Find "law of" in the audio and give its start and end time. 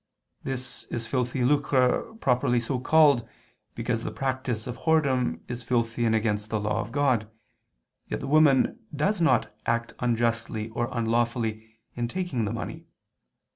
6.59-6.91